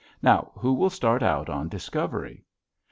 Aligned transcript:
Now, 0.23 0.51
who 0.57 0.73
will 0.73 0.89
start 0.89 1.21
out 1.21 1.47
on 1.47 1.67
discovery?' 1.69 2.43